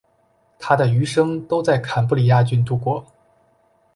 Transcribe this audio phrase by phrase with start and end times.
[0.57, 3.05] 他的余生都在坎布里亚郡度过。